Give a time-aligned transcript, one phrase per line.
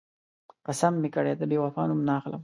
[0.67, 2.39] قسم مې کړی، د بېوفا نوم نه اخلم.